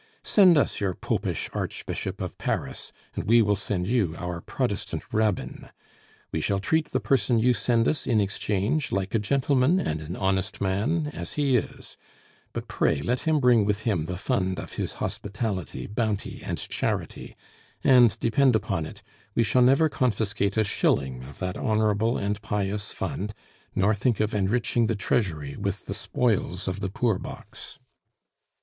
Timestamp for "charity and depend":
16.57-18.55